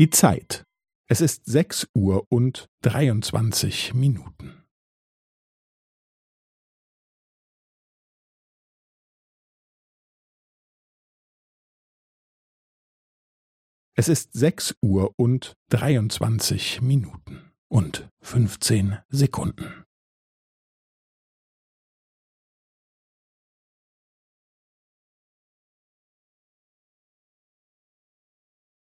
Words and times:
Die 0.00 0.08
Zeit. 0.08 0.64
Es 1.10 1.20
ist 1.20 1.44
sechs 1.44 1.86
Uhr 1.94 2.24
und 2.32 2.70
dreiundzwanzig 2.82 3.92
Minuten. 3.92 4.64
Es 13.94 14.08
ist 14.08 14.32
sechs 14.32 14.74
Uhr 14.80 15.12
und 15.18 15.52
dreiundzwanzig 15.68 16.80
Minuten 16.80 17.52
und 17.70 18.08
fünfzehn 18.22 18.96
Sekunden. 19.10 19.84